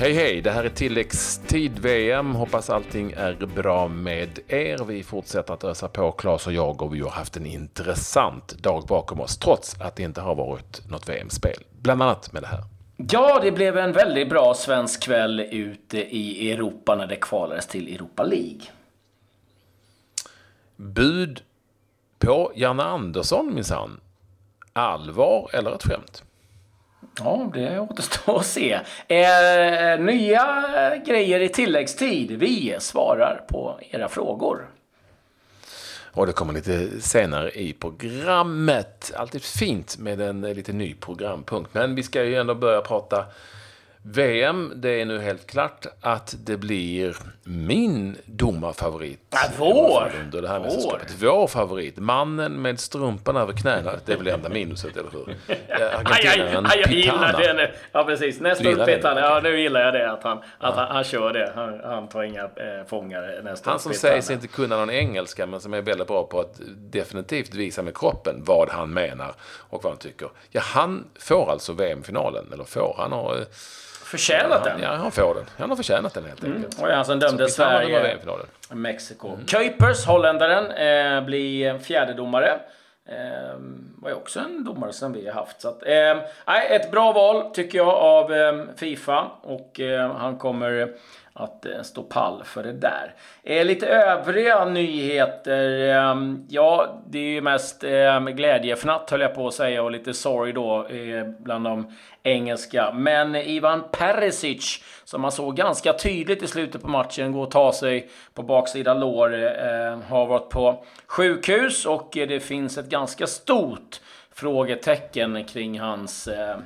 [0.00, 2.34] Hej hej, det här är tilläggstid VM.
[2.34, 4.84] Hoppas allting är bra med er.
[4.84, 8.86] Vi fortsätter att ösa på, Claes och jag, och vi har haft en intressant dag
[8.86, 11.56] bakom oss, trots att det inte har varit något VM-spel.
[11.80, 12.64] Bland annat med det här.
[12.96, 17.94] Ja, det blev en väldigt bra svensk kväll ute i Europa när det kvalades till
[17.94, 18.62] Europa League.
[20.76, 21.42] Bud
[22.18, 24.00] på Janne Andersson minsann.
[24.72, 26.24] Allvar eller ett skämt?
[27.24, 28.80] Ja, det återstår att se.
[29.08, 30.64] Eh, nya
[31.06, 32.30] grejer i tilläggstid.
[32.30, 34.68] Vi svarar på era frågor.
[36.12, 39.12] Och det kommer lite senare i programmet.
[39.16, 41.74] Alltid fint med en eh, lite ny programpunkt.
[41.74, 43.24] Men vi ska ju ändå börja prata
[44.02, 49.20] VM, det är nu helt klart att det blir min domarfavorit.
[49.30, 50.12] Ja, vår!
[50.24, 51.00] Under det här vår.
[51.20, 51.96] Vår favorit.
[51.96, 53.92] Mannen med strumporna över knäna.
[54.04, 55.22] Det är väl enda minuset, eller hur?
[55.94, 57.70] Argentinaren aj, aj, aj, jag gillar det nu.
[57.92, 58.40] Ja, precis.
[58.40, 59.20] Nästa upp Pitana.
[59.20, 60.10] Ja, nu gillar jag det.
[60.10, 61.52] Att han, att han, han kör det.
[61.54, 65.46] Han, han tar inga eh, fångar nästa Han som säger sig inte kunna någon engelska,
[65.46, 69.84] men som är väldigt bra på att definitivt visa med kroppen vad han menar och
[69.84, 70.28] vad han tycker.
[70.50, 72.44] Ja, han får alltså VM-finalen.
[72.52, 73.12] Eller får han?
[73.12, 73.36] Har,
[74.10, 74.80] förtjänat den.
[74.82, 75.44] Ja, han får den.
[75.58, 76.78] Han har förtjänat den helt enkelt.
[76.78, 76.90] Mm.
[76.90, 78.18] Och han som dömde Sverige,
[78.70, 79.28] Mexiko.
[79.28, 79.46] Mm.
[79.46, 82.60] Kuipers, holländaren, eh, blir fjärdedomare.
[83.08, 83.56] Eh,
[83.96, 85.60] var ju också en domare som vi har haft.
[85.60, 89.30] Så att, eh, ett bra val tycker jag av eh, Fifa.
[89.42, 90.94] Och eh, han kommer
[91.32, 93.14] att eh, stå pall för det där.
[93.42, 95.88] Eh, lite övriga nyheter.
[95.88, 96.16] Eh,
[96.48, 100.52] ja, det är ju mest eh, glädjefnatt höll jag på att säga och lite sorg
[100.52, 102.92] då eh, bland de engelska.
[102.94, 107.72] Men Ivan Perisic, som man såg ganska tydligt i slutet på matchen, gå och ta
[107.72, 113.26] sig på baksida lår, eh, har varit på sjukhus och eh, det finns ett ganska
[113.26, 114.00] stort
[114.32, 116.56] frågetecken kring hans Eh,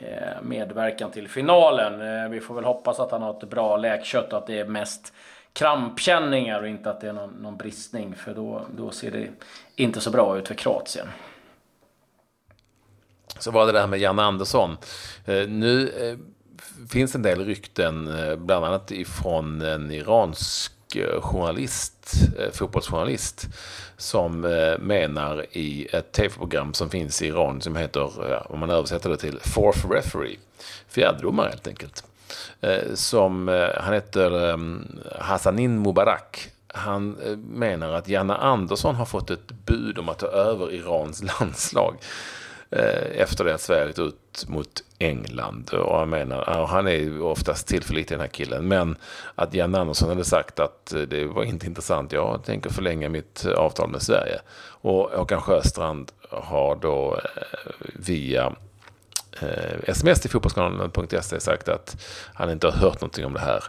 [0.00, 2.22] Eh, medverkan till finalen.
[2.22, 4.64] Eh, vi får väl hoppas att han har ett bra läkkött och att det är
[4.64, 5.12] mest
[5.52, 8.14] krampkänningar och inte att det är någon, någon bristning.
[8.14, 9.28] För då, då ser det
[9.76, 11.08] inte så bra ut för Kroatien.
[13.38, 14.76] Så var det det här med Janne Andersson.
[15.24, 15.92] Eh, nu
[16.90, 23.48] finns en del rykten, bland annat ifrån en iransk journalist, eh, fotbollsjournalist,
[23.96, 28.70] som eh, menar i ett tv-program som finns i Iran som heter, eh, om man
[28.70, 30.36] översätter det till Fourth Referee,
[30.88, 32.04] fjärdedomare helt enkelt.
[32.94, 36.48] Som, han heter ehm, Hassanin Mubarak.
[36.68, 37.10] Han
[37.50, 41.96] menar att Janne Andersson har fått ett bud om att ta över Irans landslag
[42.70, 45.70] Eh, efter det att Sverige gått ut mot England.
[45.70, 48.68] Och han menar, han är ju oftast tillförlitlig den här killen.
[48.68, 48.96] Men
[49.34, 52.12] att Jan Andersson hade sagt att eh, det var inte intressant.
[52.12, 54.40] Jag tänker förlänga mitt eh, avtal med Sverige.
[54.68, 57.20] Och Håkan Sjöstrand har då
[57.94, 58.52] via
[59.82, 61.96] sms till fotbollskanalen.se sagt att
[62.34, 63.64] han inte har hört någonting om det här.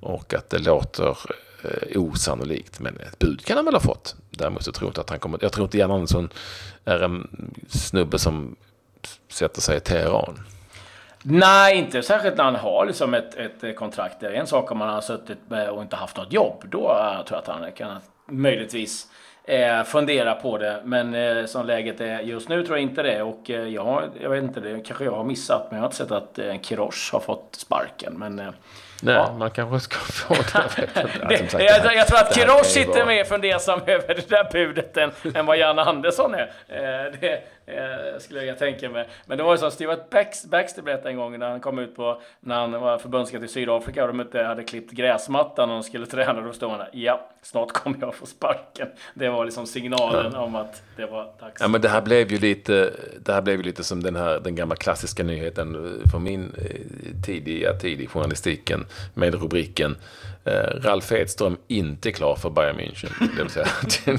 [0.00, 1.18] Och att det låter
[1.64, 2.80] eh, osannolikt.
[2.80, 4.16] Men ett bud kan han väl ha fått.
[4.30, 5.38] Däremot så tror jag inte att han kommer...
[5.42, 6.28] Jag tror inte Jan Andersson
[6.84, 7.28] är en
[7.68, 8.56] snubbe som
[9.28, 10.38] sätter sig i Teheran?
[11.22, 14.20] Nej, inte särskilt när han har liksom ett, ett eh, kontrakt.
[14.20, 15.38] Det är en sak om han har suttit
[15.70, 16.64] och inte haft något jobb.
[16.70, 17.96] Då eh, tror jag att han kan
[18.26, 19.06] möjligtvis
[19.44, 20.82] eh, fundera på det.
[20.84, 23.22] Men eh, som läget är just nu tror jag inte det.
[23.22, 25.66] Och eh, jag, jag vet inte, det kanske jag har missat.
[25.70, 28.14] Men jag har inte sett att eh, Kirosh har fått sparken.
[28.18, 28.50] Men eh,
[29.02, 29.32] Nej, ja.
[29.38, 30.88] man kanske ska få det.
[31.28, 35.10] det sagt, jag, jag, tror att Kirosh sitter mer fundersam över det där budet än,
[35.34, 36.50] än vad Jan Andersson är.
[36.68, 39.08] Eh, det, Eh, skulle jag tänka mig.
[39.26, 42.20] Men det var ju så Stuart Baxter berättade en gång när han kom ut på,
[42.40, 46.06] när han var förbundskapten i Sydafrika och de inte hade klippt gräsmattan och de skulle
[46.06, 46.40] träna.
[46.40, 48.88] Då stod han där, ja, snart kommer jag få sparken.
[49.14, 50.40] Det var liksom signalen ja.
[50.40, 51.60] om att det var dags.
[51.60, 52.92] Ja, men det här blev ju lite,
[53.24, 57.22] det här blev ju lite som den här, den gamla klassiska nyheten från min eh,
[57.26, 59.96] tidiga tid i journalistiken med rubriken
[60.44, 63.28] eh, Ralf Edström inte klar för Bayern München.
[63.36, 63.66] Det vill säga,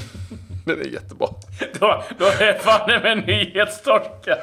[0.70, 1.28] den är jättebra.
[1.80, 4.36] Då, då är fan med nyhetstorka.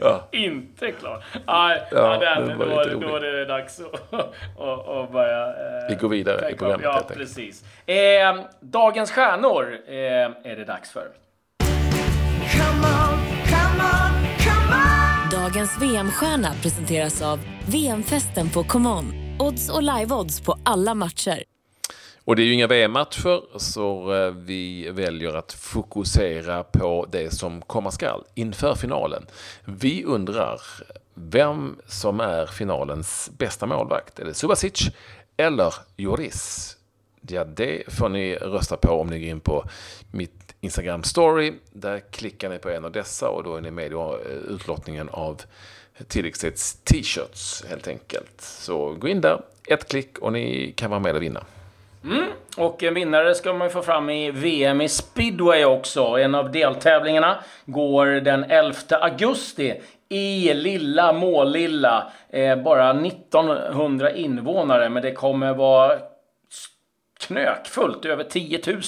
[0.00, 0.28] Ja.
[0.32, 1.24] inte klar.
[1.46, 2.66] Nej, ja, den, den då,
[3.00, 3.80] då är det dags
[4.10, 5.46] att börja...
[5.46, 7.64] Eh, Vi går vidare i programmet Ja, precis.
[7.86, 7.96] Eh,
[8.60, 11.06] dagens stjärnor eh, är det dags för.
[12.52, 15.40] Come on, come on, come on.
[15.42, 19.36] Dagens VM-stjärna presenteras av VM-festen på ComeOn.
[19.38, 21.42] Odds och live-odds på alla matcher.
[22.24, 27.62] Och det är ju inga VM-matcher så eh, vi väljer att fokusera på det som
[27.62, 29.26] komma skall inför finalen.
[29.64, 30.60] Vi undrar
[31.14, 34.18] vem som är finalens bästa målvakt.
[34.18, 34.90] Är det Subasic
[35.36, 36.76] eller Joris?
[37.28, 39.64] Ja, det får ni rösta på om ni går in på
[40.10, 41.52] mitt Instagram story.
[41.72, 44.10] Där klickar ni på en av dessa och då är ni med i eh,
[44.48, 45.42] utlottningen av
[46.08, 48.40] tilläggstidts t-shirts helt enkelt.
[48.40, 51.44] Så gå in där, ett klick och ni kan vara med och vinna.
[52.04, 52.24] Mm.
[52.56, 56.04] Och en vinnare ska man få fram i VM i speedway också.
[56.04, 59.74] En av deltävlingarna går den 11 augusti
[60.08, 62.12] i lilla Målilla.
[62.30, 65.98] Eh, bara 1900 invånare, men det kommer vara
[67.32, 68.04] knökfullt.
[68.04, 68.82] Över 10 000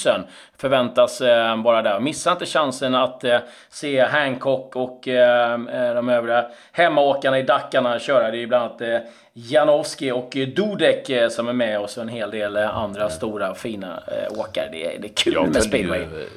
[0.56, 2.00] förväntas eh, vara där.
[2.00, 3.38] Missa inte chansen att eh,
[3.68, 8.30] se Hancock och eh, eh de övriga hemmaåkarna i Dackarna köra.
[8.30, 8.98] Det är bland annat eh,
[9.32, 13.12] Janowski och Dudek eh, som är med och så en hel del eh, andra mm.
[13.12, 14.68] stora fina eh, åkare.
[14.72, 16.00] Det är, det är kul jag med speedway.
[16.00, 16.28] Ju,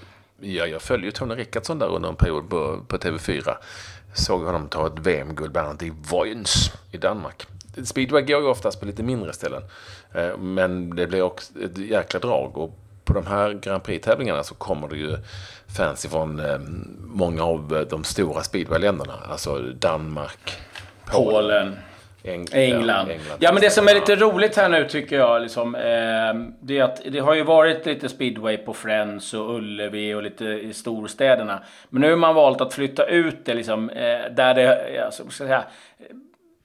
[0.58, 3.54] ja, jag följer ju Tony Rickardsson där under en period på, på TV4.
[4.14, 7.48] Såg honom ta ett VM-guld bland annat i Vojens i Danmark.
[7.86, 9.64] Speedway går ju oftast på lite mindre ställen.
[10.14, 12.58] Eh, men det blir också ett jäkla drag.
[12.58, 15.18] Och på de här Grand Prix-tävlingarna så kommer det ju
[15.78, 16.60] fans ifrån eh,
[17.00, 19.14] många av de stora speedway-länderna.
[19.30, 20.58] Alltså Danmark,
[21.06, 21.34] Polen.
[21.34, 21.78] Polen.
[22.24, 23.10] Eng England.
[23.10, 23.38] England.
[23.40, 25.82] Ja, men det som är lite roligt här nu tycker jag, liksom, eh,
[26.60, 30.46] det är att det har ju varit lite speedway på Friends och Ullevi och lite
[30.46, 31.64] i storstäderna.
[31.90, 35.46] Men nu har man valt att flytta ut det liksom, eh, där det, alltså, ska
[35.46, 35.64] säga,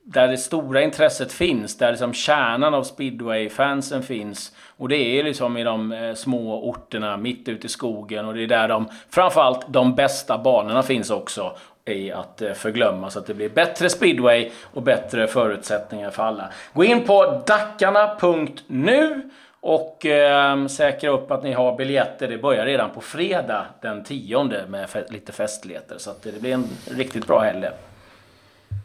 [0.05, 4.53] där det stora intresset finns, där liksom kärnan av speedway-fansen finns.
[4.77, 8.43] Och det är liksom i de eh, små orterna mitt ute i skogen och det
[8.43, 13.27] är där de, framförallt de bästa banorna finns också i att eh, förglömma så att
[13.27, 16.49] det blir bättre speedway och bättre förutsättningar för alla.
[16.73, 22.29] Gå in på dackarna.nu och eh, säkra upp att ni har biljetter.
[22.29, 25.99] Det börjar redan på fredag den 10 med lite festligheter.
[25.99, 27.67] Så att det blir en riktigt bra helg.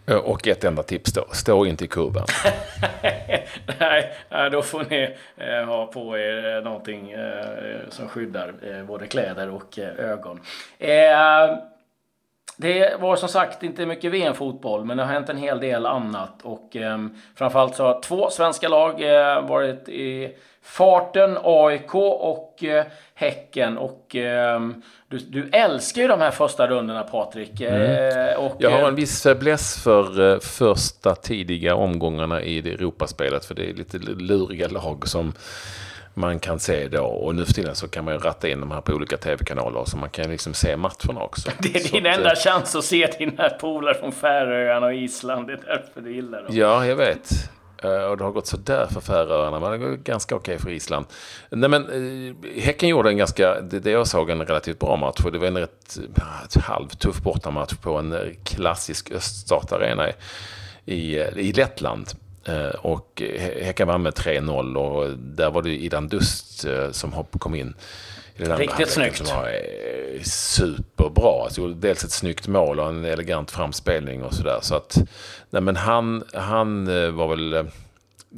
[0.07, 2.25] Eh, och ett enda tips då, stå inte i kurvan.
[3.79, 4.13] Nej,
[4.51, 7.15] då får ni eh, ha på er eh, någonting
[7.89, 10.39] som skyddar både kläder och ögon
[12.57, 16.41] det var som sagt inte mycket VM-fotboll, men det har hänt en hel del annat.
[16.43, 16.77] Och
[17.35, 18.93] framförallt så har två svenska lag
[19.47, 22.63] varit i farten, AIK och
[23.13, 23.77] Häcken.
[23.77, 24.15] Och
[25.09, 27.61] du, du, älskar ju de här första rundorna Patrik.
[27.61, 28.29] Mm.
[28.29, 33.45] Eh, och, jag har en viss fäbless för eh, första tidiga omgångarna i Europaspelet.
[33.45, 35.33] För det är lite luriga lag som
[36.17, 37.03] man kan se då.
[37.03, 39.85] Och nu för tiden så kan man ju ratta in de här på olika tv-kanaler.
[39.85, 41.51] Så man kan liksom se matcherna också.
[41.59, 45.47] Det är din enda att, chans att se dina polare från Färöarna och Island.
[45.47, 46.55] Det är därför du gillar dem.
[46.55, 47.31] Ja, jag vet.
[47.83, 50.71] Eh, och det har gått sådär för Färöarna, men det går ganska okej okay för
[50.71, 51.05] Island.
[51.49, 55.25] Nej men eh, Häcken gjorde en ganska, det jag såg en relativt bra match.
[55.25, 55.97] Och det var en rätt
[56.55, 60.07] halvtuff bortamatch på en klassisk öststartarena
[60.85, 62.07] i, i Lettland.
[62.47, 63.21] Eh, och
[63.61, 67.73] Häcken vann med 3-0 och där var det Idan Dust som kom in.
[68.37, 69.17] Riktigt snyggt.
[69.17, 69.51] Som var
[70.23, 71.43] superbra.
[71.43, 74.59] Alltså, dels ett snyggt mål och en elegant framspelning och sådär.
[74.61, 74.97] Så att,
[75.49, 77.53] nej men han, han eh, var väl...
[77.53, 77.63] Eh,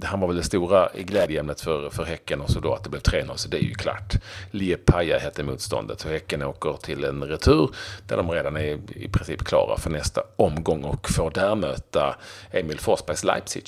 [0.03, 3.01] han var väl det stora glädjeämnet för, för Häcken och så då att det blev
[3.01, 4.13] 3-0, så det är ju klart.
[4.51, 7.69] Liepaja hette motståndet och Häcken åker till en retur
[8.07, 12.15] där de redan är i princip klara för nästa omgång och får där möta
[12.51, 13.63] Emil Forsbergs Leipzig.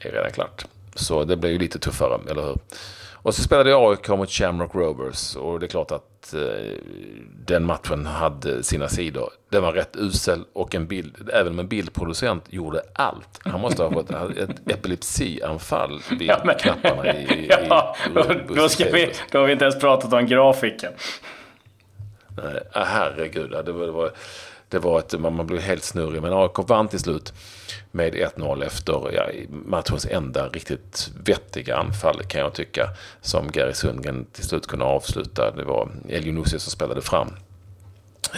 [0.00, 0.64] Är redan klart.
[0.94, 2.56] Så det blir ju lite tuffare, eller hur?
[3.22, 6.40] Och så spelade AIK mot Shamrock Rovers och det är klart att eh,
[7.46, 9.30] den matchen hade sina sidor.
[9.48, 13.40] Den var rätt usel och en bild, även en bildproducent gjorde allt.
[13.44, 18.68] Han måste ha fått ett epilepsianfall vid ja, men, knapparna i, i, ja, i då,
[18.68, 20.92] ska vi, då har vi inte ens pratat om grafiken.
[22.36, 23.50] Nej, ah, herregud.
[23.50, 24.10] Det var, det var,
[24.70, 26.22] det var ett, man, man blev helt snurrig.
[26.22, 27.32] Men AIK vann till slut
[27.90, 32.88] med 1-0 efter ja, matchens enda riktigt vettiga anfall kan jag tycka.
[33.20, 35.50] Som Gary Sundgren till slut kunde avsluta.
[35.50, 37.28] Det var Elionussi som spelade fram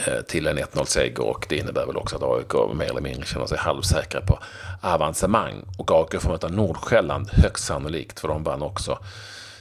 [0.06, 3.46] eh, till en 1-0-seger och det innebär väl också att AIK mer eller mindre känner
[3.46, 4.38] sig halvsäkra på
[4.80, 5.64] avancemang.
[5.78, 8.98] Och AIK får möta Nordsjälland högst sannolikt för de vann också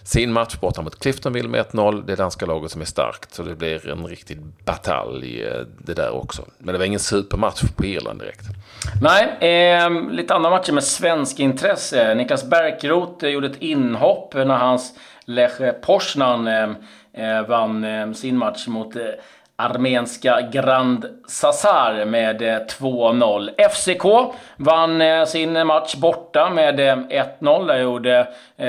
[0.04, 2.06] sin match borta mot Cliftonville med 1-0.
[2.06, 3.34] Det danska laget som är starkt.
[3.34, 6.46] Så det blir en riktig batalj eh, det där också.
[6.58, 8.46] Men det var ingen supermatch på Irland direkt.
[9.02, 12.14] Nej, eh, lite andra matcher med svensk intresse.
[12.16, 14.94] Niklas Bärkroth eh, gjorde ett inhopp när hans
[15.26, 16.70] Lech Poznan eh,
[17.14, 19.02] eh vann eh, sin match mot eh,
[19.62, 23.70] armenska Grand Sassar med eh, 2-0.
[23.70, 27.68] FCK vann eh, sin match borta med eh, 1-0.
[27.68, 28.28] Där gjorde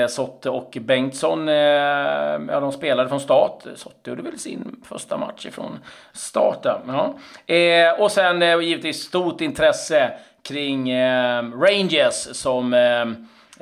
[0.09, 3.63] Sotte och Bengtsson, ja de spelade från start.
[3.75, 5.79] Sotte gjorde väl sin första match från
[6.13, 7.95] start ja.
[7.99, 10.11] Och sen givetvis stort intresse
[10.43, 10.93] kring
[11.53, 12.73] Rangers som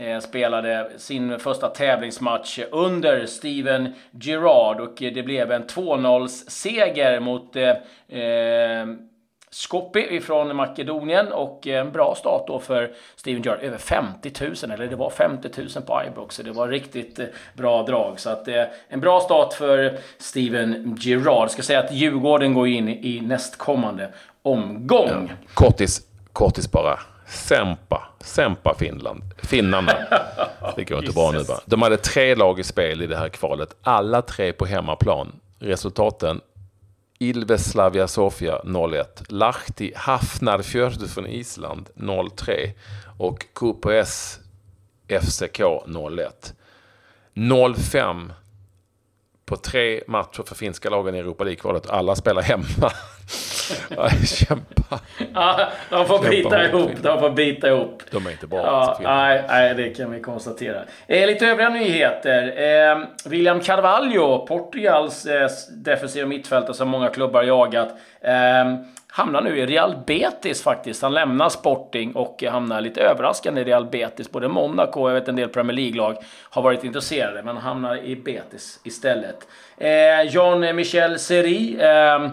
[0.01, 7.55] Eh, spelade sin första tävlingsmatch under Steven Gerrard och det blev en 2-0 seger mot
[7.55, 7.69] eh,
[8.21, 8.87] eh,
[9.49, 13.59] Skopje ifrån Makedonien och en bra start då för Steven Gerrard.
[13.63, 16.35] Över 50 000, eller det var 50 000 på Ibrox.
[16.35, 18.19] Så det var riktigt eh, bra drag.
[18.19, 21.49] Så att eh, en bra start för Steven Gerrard.
[21.49, 24.09] Ska säga att Djurgården går in i nästkommande
[24.41, 25.27] omgång.
[25.29, 25.47] Ja.
[25.53, 26.01] Kortis,
[26.33, 26.99] kortis bara.
[27.31, 28.07] Sempa.
[28.19, 29.23] Sempa Finland.
[29.37, 29.93] Finnarna.
[30.75, 31.59] Det går inte bra nu va?
[31.65, 33.75] De hade tre lag i spel i det här kvalet.
[33.81, 35.31] Alla tre på hemmaplan.
[35.59, 36.41] Resultaten
[37.19, 39.05] Ilves Slavia Sofia 0-1.
[39.27, 42.71] Lahti Hafnarfjörður från Island 0-3.
[43.17, 44.39] Och KPS
[45.07, 46.53] FCK 0-1.
[47.33, 48.31] 0-5
[49.45, 51.89] på tre matcher för finska lagen i Europa League-kvalet.
[51.89, 52.91] Alla spelar hemma.
[54.25, 54.99] Kämpa.
[55.33, 56.91] Ja, de får Kämpa bita ihop.
[57.01, 58.03] De får bita ihop.
[58.11, 58.59] De är inte bra.
[58.59, 60.81] Ja, nej, nej, det kan vi konstatera.
[61.07, 62.43] Eh, lite övriga nyheter.
[62.91, 67.89] Eh, William Carvalho, Portugals eh, defensiva mittfältare som många klubbar jagat.
[68.21, 68.31] Eh,
[69.13, 71.01] hamnar nu i Real Betis faktiskt.
[71.01, 74.31] Han lämnar Sporting och hamnar lite överraskande i Real Betis.
[74.31, 76.17] Både Monaco och jag vet en del Premier League-lag
[76.49, 79.47] har varit intresserade, men hamnar i Betis istället.
[79.77, 82.23] Eh, Jean-Michel Seri eh,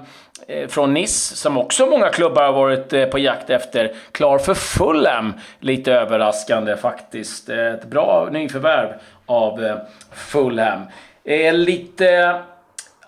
[0.49, 3.93] eh, från Nice, som också många klubbar har varit eh, på jakt efter.
[4.13, 5.33] Klar för Fulham.
[5.61, 7.49] Lite överraskande faktiskt.
[7.49, 8.89] Eh, ett bra nyförvärv
[9.27, 9.77] av eh,
[10.13, 10.83] Fulham.
[11.25, 12.41] Eh, lite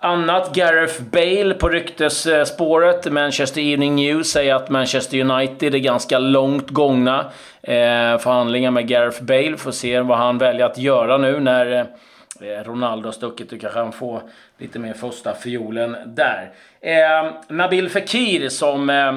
[0.00, 0.54] annat.
[0.54, 3.12] Gareth Bale på ryktesspåret.
[3.12, 7.20] Manchester Evening News säger att Manchester United är ganska långt gångna
[7.62, 9.56] eh, förhandlingar med Gareth Bale.
[9.56, 11.80] Får se vad han väljer att göra nu när
[12.40, 13.50] eh, Ronaldo har stuckit.
[13.50, 14.22] Du kanske han får
[14.58, 16.50] lite mer första fiolen där.
[16.80, 19.12] Eh, Nabil Fekir som eh,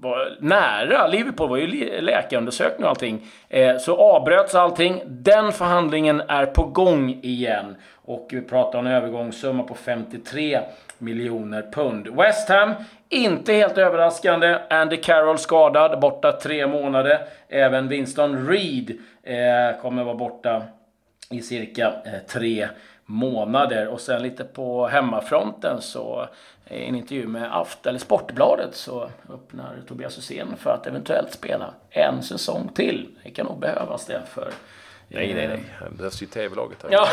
[0.00, 1.06] var nära.
[1.06, 3.26] Liverpool var ju läkarundersökning och allting.
[3.48, 5.02] Eh, så avbröts allting.
[5.06, 7.76] Den förhandlingen är på gång igen.
[8.08, 10.60] Och vi pratar om en övergångssumma på 53
[10.98, 12.08] miljoner pund.
[12.08, 12.74] West Ham,
[13.08, 14.58] inte helt överraskande.
[14.70, 17.26] Andy Carroll skadad, borta tre månader.
[17.48, 20.62] Även Winston Reed eh, kommer vara borta
[21.30, 22.68] i cirka eh, tre
[23.04, 23.88] månader.
[23.88, 26.28] Och sen lite på hemmafronten så
[26.66, 31.32] eh, i en intervju med Aft eller Sportbladet så öppnar Tobias Hysén för att eventuellt
[31.32, 33.08] spela en säsong till.
[33.24, 34.52] Det kan nog behövas det för
[35.08, 35.64] Nej, nej, nej.
[35.90, 36.90] Det behövs ju tv-laget här.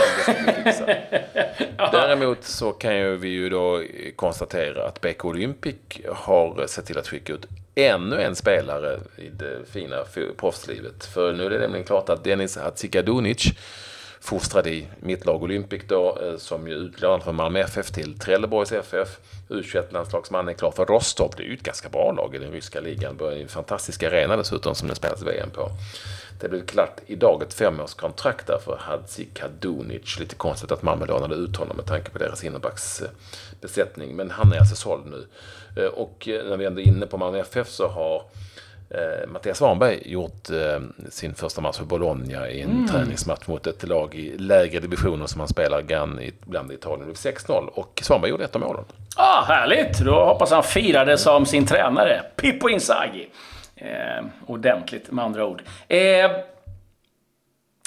[1.77, 1.89] Ja.
[1.91, 3.83] Däremot så kan ju vi ju då
[4.15, 5.75] konstatera att BK Olympic
[6.13, 10.03] har sett till att skicka ut ännu en spelare i det fina
[10.37, 11.05] proffslivet.
[11.05, 13.53] För nu är det nämligen klart att Denis Hadzikadunic
[14.25, 18.71] fostrad i mitt lag Olympic då, eh, som ju utlånad från Malmö FF till Trelleborgs
[18.71, 19.09] FF.
[19.49, 21.33] U21-landslagsman är klar för Rostov.
[21.37, 23.17] Det är ju ett ganska bra lag i den ryska ligan.
[23.17, 25.69] Det är en fantastisk arena dessutom som det spelas VM på.
[26.39, 30.19] Det blev klart idag ett femårskontrakt där för Hadzi Kadunic.
[30.19, 34.15] Lite konstigt att Malmö lånade ut honom med tanke på deras innerbacksbesättning.
[34.15, 35.27] Men han är alltså såld nu.
[35.83, 38.23] Eh, och eh, när vi ändå är inne på Malmö FF så har
[38.89, 42.87] eh, Mattias Svanberg gjort eh, sin första match för Bologna i en mm.
[42.87, 46.99] träningsmatch mot ett lag i lägre divisioner som han spelar grann ibland i Italien.
[46.99, 48.83] Det blev 6-0 och Svanberg gjorde ett av målen.
[49.15, 49.99] Ah, härligt!
[49.99, 53.29] Då hoppas han firade som sin tränare, Pippo Inzaghi.
[53.75, 55.61] Eh, ordentligt med andra ord.
[55.87, 56.31] Eh,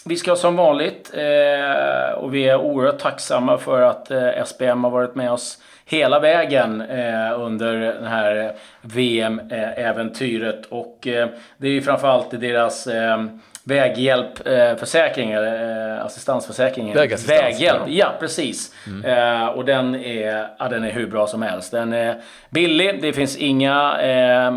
[0.04, 4.90] vi ska som vanligt, eh, och vi är oerhört tacksamma för att eh, SPM har
[4.90, 8.52] varit med oss hela vägen eh, under det här
[8.82, 10.66] VM-äventyret.
[10.66, 13.24] Och eh, det är ju framförallt deras eh,
[13.64, 16.94] väghjälpförsäkring, eller eh, assistansförsäkring.
[16.94, 17.40] Vägassistans.
[17.40, 18.74] Väghjälp, ja, ja precis.
[18.86, 19.04] Mm.
[19.04, 21.72] Eh, och den är, ja, den är hur bra som helst.
[21.72, 24.52] Den är billig, det finns inga eh,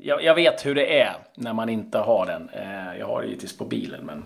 [0.00, 2.48] jag, vet hur det är när man inte har den.
[2.48, 4.24] Eh, jag har det givetvis på bilen men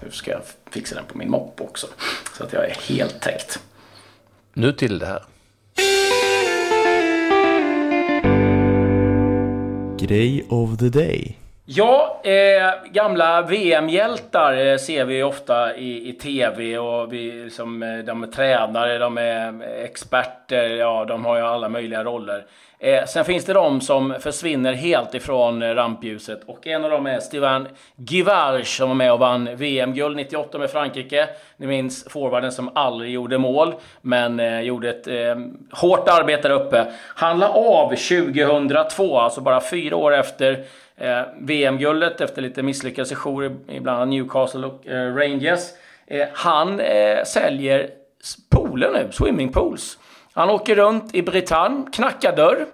[0.00, 1.86] hur ska jag fixa den på min moppe också?
[2.38, 3.60] Så att jag är helt täckt.
[4.52, 5.22] Nu till det här.
[9.98, 11.47] Grej of the day.
[11.70, 18.22] Ja, eh, gamla VM-hjältar eh, ser vi ofta i, i TV och vi, liksom, de
[18.22, 22.46] är tränare, de är eh, experter, ja de har ju alla möjliga roller.
[22.80, 27.06] Eh, sen finns det de som försvinner helt ifrån eh, rampljuset och en av dem
[27.06, 31.28] är Steven Givard som var med och vann VM-guld 98 med Frankrike.
[31.56, 35.36] Ni minns forwarden som aldrig gjorde mål men eh, gjorde ett eh,
[35.72, 36.86] hårt arbete där uppe.
[37.14, 40.64] Han la av 2002, alltså bara fyra år efter
[40.96, 45.60] eh, VM-guldet efter lite misslyckade sessioner i bland annat Newcastle och eh, Rangers.
[46.06, 47.90] Eh, han eh, säljer
[48.50, 49.98] pooler nu, swimmingpools.
[50.38, 52.66] Han åker runt i Bretagne, knackar dörr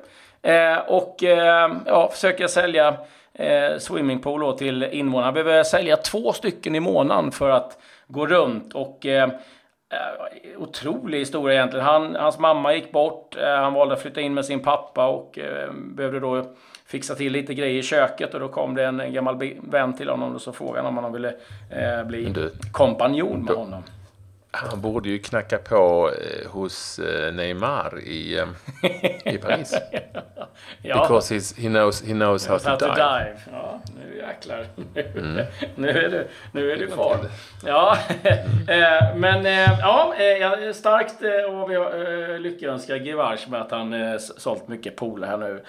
[0.42, 2.96] eh, och eh, ja, försöker sälja
[3.32, 5.24] eh, swimmingpool till invånarna.
[5.24, 8.74] Han behöver sälja två stycken i månaden för att gå runt.
[8.74, 9.28] Och eh,
[10.56, 11.86] otrolig historia egentligen.
[11.86, 13.36] Han, hans mamma gick bort.
[13.40, 15.38] han valde att flytta in med sin pappa och
[15.72, 16.44] behövde då
[16.86, 20.34] fixa till lite grejer i köket och då kom det en gammal vän till honom
[20.34, 21.34] och så frågade han om han ville
[21.70, 23.82] eh, bli du, kompanjon med honom.
[24.54, 29.74] Han borde ju knacka på eh, hos eh, Neymar i, eh, i Paris.
[30.82, 31.02] ja.
[31.02, 32.94] Because he's, he knows, he knows how, how to, dive.
[32.94, 33.36] dive.
[33.52, 34.66] Ja, nu jäklar.
[35.16, 35.46] Mm.
[35.74, 37.18] nu är du, nu är du kvar.
[37.64, 37.96] Ja,
[38.66, 39.20] mm.
[39.20, 39.44] men
[39.80, 40.14] ja,
[40.74, 41.14] starkt
[41.48, 45.62] och vi lyckönskar Givars med att han sålt mycket pooler här nu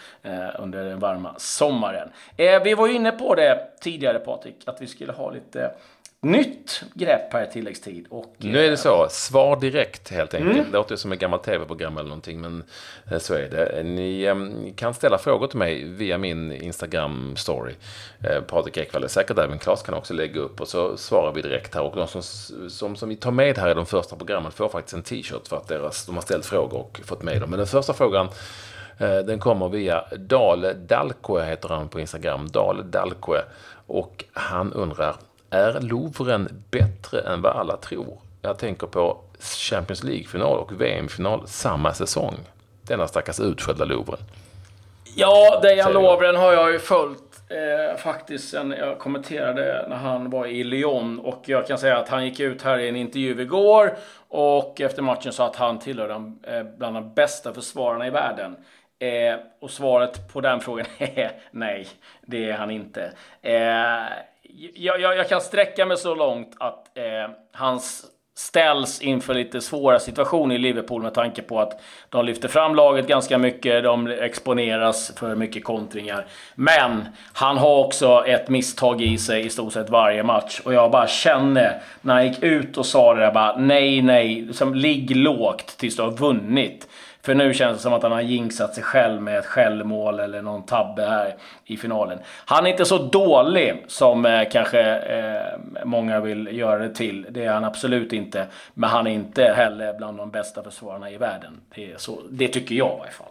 [0.60, 2.10] under den varma sommaren.
[2.64, 5.72] Vi var ju inne på det tidigare Patrik, att vi skulle ha lite
[6.26, 8.06] nytt grepp här i tilläggstid.
[8.10, 10.54] Och, nu är det så, svar direkt helt enkelt.
[10.54, 10.66] Mm.
[10.66, 12.64] Det låter som ett gammalt tv-program eller någonting, men
[13.12, 13.84] eh, så är det.
[13.84, 17.74] Ni um, kan ställa frågor till mig via min Instagram-story.
[18.30, 21.42] Uh, Patrik Ekwall är säkert även Claes kan också lägga upp och så svarar vi
[21.42, 21.82] direkt här.
[21.82, 22.22] Och de som,
[22.70, 25.58] som, som vi tar med här i de första programmen får faktiskt en t-shirt för
[25.58, 27.50] att deras, de har ställt frågor och fått med dem.
[27.50, 28.30] Men den första frågan
[28.98, 32.48] den kommer via Dale Dalkoe, heter han på Instagram.
[32.48, 33.42] Dale Dalkoe.
[33.88, 35.16] Och han undrar,
[35.50, 38.18] är Louvren bättre än vad alla tror?
[38.42, 42.36] Jag tänker på Champions League-final och VM-final samma säsong.
[42.82, 44.20] Denna stackars utskällda Louvren.
[45.16, 50.46] Ja, Dejan Lovren har jag ju följt eh, faktiskt sen jag kommenterade när han var
[50.46, 51.20] i Lyon.
[51.20, 53.98] Och jag kan säga att han gick ut här i en intervju igår
[54.30, 58.56] och efter matchen sa att han tillhör de, eh, bland de bästa försvararna i världen.
[59.00, 61.88] Eh, och svaret på den frågan är nej,
[62.22, 63.12] det är han inte.
[63.42, 64.04] Eh,
[64.58, 67.80] jag, jag, jag, kan sträcka mig så långt att eh, han
[68.38, 73.08] ställs inför lite svåra situationer i Liverpool med tanke på att de lyfter fram laget
[73.08, 76.26] ganska mycket, de exponeras för mycket kontringar.
[76.56, 80.92] Men han har också ett misstag i sig i stort sett varje match och jag
[80.92, 85.16] bara känner när han gick ut och sa det där bara nej, nej, liksom, ligg
[85.16, 86.88] lågt tills du har vunnit.
[87.26, 90.42] För nu känns det som att han har jinxat sig själv med ett självmål eller
[90.42, 91.36] någon tabbe här
[91.66, 92.20] i finalen.
[92.46, 97.28] Han är inte så dålig som eh, kanske eh, många vill göra det till.
[97.30, 98.48] Det är han absolut inte.
[98.74, 101.62] Men han är inte heller bland de bästa försvararna i världen.
[101.76, 103.28] Det, är så, det tycker jag i alla fall.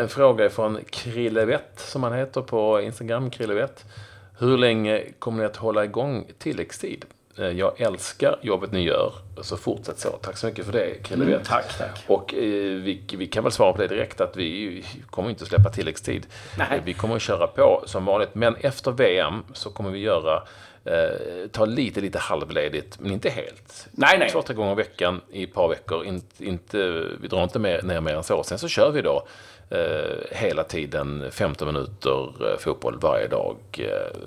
[0.00, 3.84] En fråga från Krillevett, som han heter på Instagram, Krillevett.
[4.38, 7.04] Hur länge kommer ni att hålla igång tilläggstid?
[7.38, 10.10] Eh, jag älskar jobbet ni gör, så fortsätt så.
[10.10, 12.04] Tack så mycket för det, Krille mm, Tack, tack.
[12.06, 12.40] Och eh,
[12.76, 16.26] vi, vi, kan väl svara på det direkt att vi kommer inte att släppa tilläggstid.
[16.58, 16.68] Nej.
[16.70, 18.34] Eh, vi kommer att köra på som vanligt.
[18.34, 20.42] Men efter VM så kommer vi göra
[20.84, 23.88] eh, ta lite, lite halvledigt, men inte helt.
[23.90, 24.30] Nej, nej.
[24.30, 26.04] Två, tre gånger i veckan i ett par veckor.
[26.04, 28.42] Inte, inte, vi drar inte mer, ner mer än så.
[28.42, 29.26] Sen så kör vi då
[30.30, 33.56] hela tiden 15 minuter eh, fotboll varje dag.
[33.78, 34.18] Eh,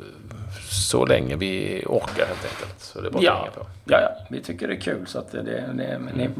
[0.70, 2.80] så länge vi orkar helt enkelt.
[2.80, 3.48] Så det är bara ja.
[3.56, 3.66] på.
[3.86, 5.08] Ja, ja, vi tycker det är kul.
[5.08, 6.34] Så att det, det, det, mm.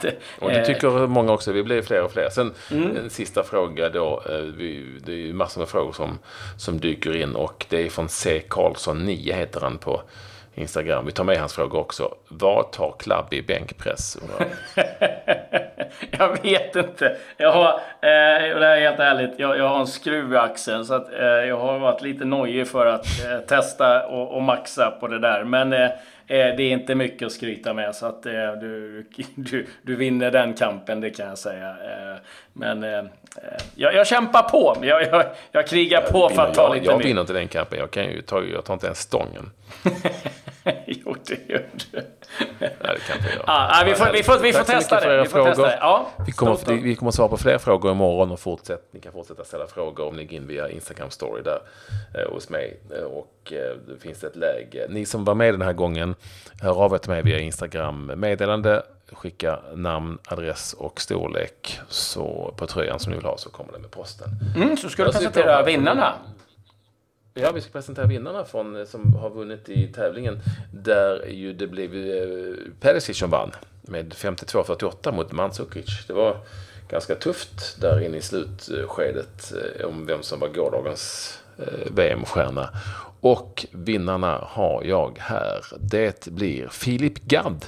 [0.00, 1.52] det, och det tycker många också.
[1.52, 2.28] Vi blir fler och fler.
[2.30, 2.96] Sen mm.
[2.96, 4.22] en sista fråga då.
[4.28, 6.18] Eh, vi, det är ju massor med frågor som,
[6.56, 8.42] som dyker in och det är från C.
[8.48, 10.02] Karlsson 9 heter han på
[10.54, 11.06] Instagram.
[11.06, 12.14] Vi tar med hans fråga också.
[12.28, 14.18] Vad tar Klabb i bänkpress?
[16.18, 17.16] jag vet inte.
[17.36, 17.68] Jag har,
[18.00, 21.26] eh, det är helt ärligt, jag, jag har en skruv i axeln så att, eh,
[21.26, 25.44] jag har varit lite nojig för att eh, testa och, och, maxa på det där.
[25.44, 25.90] Men eh, eh,
[26.26, 30.54] det är inte mycket att skryta med så att eh, du, du, du vinner den
[30.54, 31.76] kampen, det kan jag säga.
[32.52, 32.82] men
[33.74, 34.76] jag, jag kämpar på.
[34.82, 37.00] Jag, jag, jag krigar på för att ta jag, lite jag mer.
[37.00, 37.78] Jag vinner inte den kampen.
[37.78, 39.50] Jag, kan ju ta, jag tar inte ens stången.
[40.86, 42.00] jo, det gör du.
[42.38, 43.44] Nej, det kan inte jag.
[43.46, 45.22] Ah, vi får, vi får, vi får testa det.
[45.22, 45.78] Vi får testa det.
[45.80, 49.44] Ja, vi, kommer, vi kommer svara på fler frågor imorgon och fortsätt, ni kan fortsätta
[49.44, 51.60] ställa frågor om ni går in via Instagram story där
[52.14, 52.80] eh, hos mig.
[52.96, 54.86] Eh, och eh, det finns ett läge.
[54.88, 56.14] Ni som var med den här gången,
[56.62, 58.82] hör av er till mig via Instagram meddelande.
[59.12, 63.82] Skicka namn, adress och storlek så på tröjan som ni vill ha så kommer den
[63.82, 64.28] med posten.
[64.56, 66.14] Mm, så ska du presentera vinnarna.
[67.34, 70.40] Ja, vi ska presentera vinnarna från, eh, som har vunnit i tävlingen.
[70.72, 73.50] Där ju det blev eh, Perisic som vann
[73.82, 76.06] med 52-48 mot Mandzukic.
[76.06, 76.36] Det var
[76.88, 82.68] ganska tufft där inne i slutskedet eh, om vem som var gårdagens eh, VM-stjärna.
[83.20, 85.64] Och vinnarna har jag här.
[85.80, 87.64] Det blir Filip Gadd.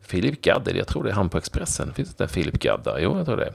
[0.00, 1.94] Filip Gadd, jag tror det är han på Expressen.
[1.94, 2.98] Finns det en Filip Gadd där?
[2.98, 3.54] Jo, jag tror det.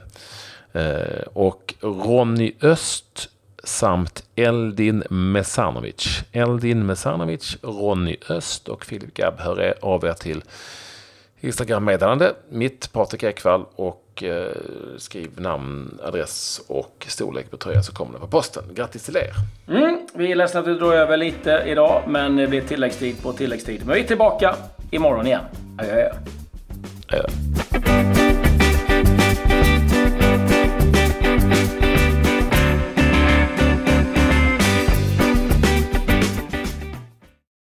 [0.80, 3.28] Eh, och Ronny Öst
[3.66, 6.24] samt Eldin Mesanovic.
[6.32, 10.42] Eldin Mesanovic, Ronny Öst och Filip Gabb hör av er till
[11.40, 12.34] Instagram-meddelande.
[12.48, 14.52] Mitt Patrik Ekwall och eh,
[14.98, 18.64] skriv namn, adress och storlek på tröja så kommer den på posten.
[18.74, 19.32] Grattis till er!
[19.68, 23.32] Mm, vi är ledsna att vi drar över lite idag, men det blir tilläggstid på
[23.32, 23.86] tilläggstid.
[23.86, 24.56] Men vi är tillbaka
[24.90, 25.44] imorgon igen.
[25.78, 26.12] Adjö.
[27.08, 27.22] Adjö.